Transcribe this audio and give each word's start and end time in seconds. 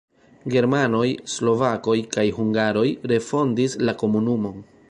Germanoj, 0.53 1.09
slovakoj 1.33 1.97
kaj 2.17 2.25
hungaroj 2.39 2.87
refondis 3.15 3.81
la 3.87 3.97
komunumon. 4.05 4.63